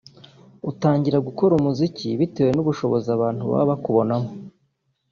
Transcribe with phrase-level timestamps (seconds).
[0.69, 4.29] utangira gukora umuziki bitewe n’ubushobozi abantu baba bakubonamo